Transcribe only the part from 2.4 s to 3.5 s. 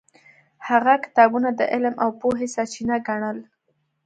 سرچینه ګڼل.